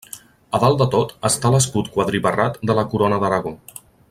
[0.57, 3.57] A dalt de tot està l'escut quadribarrat de la Corona d'Aragó.